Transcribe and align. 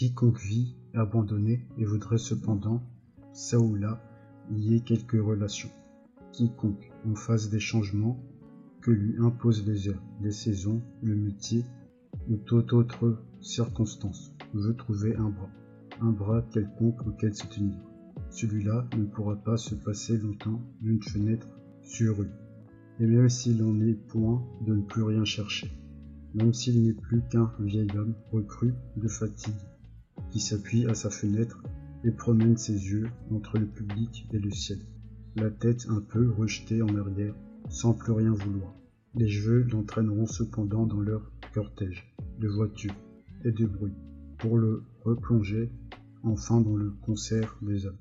Quiconque 0.00 0.40
vit 0.40 0.74
abandonné 0.94 1.66
et 1.76 1.84
voudrait 1.84 2.16
cependant, 2.16 2.82
ça 3.34 3.58
ou 3.58 3.74
là, 3.74 4.02
lier 4.50 4.80
quelques 4.80 5.20
relations. 5.20 5.68
Quiconque, 6.32 6.90
en 7.06 7.14
face 7.14 7.50
des 7.50 7.60
changements 7.60 8.18
que 8.80 8.92
lui 8.92 9.18
imposent 9.18 9.66
les 9.66 9.90
heures, 9.90 10.02
les 10.22 10.30
saisons, 10.30 10.80
le 11.02 11.14
métier 11.14 11.66
ou 12.30 12.38
toute 12.38 12.72
autre 12.72 13.22
circonstance, 13.42 14.34
veut 14.54 14.74
trouver 14.74 15.16
un 15.16 15.28
bras, 15.28 15.50
un 16.00 16.12
bras 16.12 16.40
quelconque 16.50 17.06
auquel 17.06 17.34
se 17.34 17.46
tenir. 17.48 17.76
Celui-là 18.30 18.88
ne 18.96 19.04
pourra 19.04 19.36
pas 19.36 19.58
se 19.58 19.74
passer 19.74 20.16
longtemps 20.16 20.62
d'une 20.80 21.02
fenêtre 21.02 21.60
sur 21.82 22.22
lui. 22.22 22.30
Et 23.00 23.06
même 23.06 23.28
s'il 23.28 23.62
n'en 23.62 23.78
est 23.82 24.00
point 24.08 24.42
de 24.66 24.76
ne 24.76 24.82
plus 24.82 25.02
rien 25.02 25.26
chercher, 25.26 25.70
même 26.32 26.54
s'il 26.54 26.86
n'est 26.86 26.94
plus 26.94 27.20
qu'un 27.28 27.52
vieil 27.60 27.90
homme 27.94 28.14
recru 28.32 28.72
de 28.96 29.06
fatigue, 29.06 29.52
qui 30.30 30.40
s'appuie 30.40 30.86
à 30.86 30.94
sa 30.94 31.10
fenêtre 31.10 31.62
et 32.04 32.10
promène 32.10 32.56
ses 32.56 32.72
yeux 32.72 33.08
entre 33.30 33.58
le 33.58 33.66
public 33.66 34.26
et 34.32 34.38
le 34.38 34.50
ciel, 34.50 34.78
la 35.36 35.50
tête 35.50 35.86
un 35.88 36.00
peu 36.00 36.30
rejetée 36.30 36.82
en 36.82 36.96
arrière, 36.96 37.34
sans 37.68 37.92
plus 37.92 38.12
rien 38.12 38.32
vouloir. 38.32 38.74
Les 39.14 39.28
cheveux 39.28 39.62
l'entraîneront 39.70 40.26
cependant 40.26 40.86
dans 40.86 41.00
leur 41.00 41.32
cortège 41.52 42.14
de 42.38 42.48
voitures 42.48 42.94
et 43.44 43.50
de 43.50 43.66
bruit, 43.66 43.94
pour 44.38 44.56
le 44.56 44.82
replonger 45.04 45.70
enfin 46.22 46.60
dans 46.60 46.76
le 46.76 46.90
concert 46.90 47.58
des 47.62 47.86
hommes. 47.86 47.98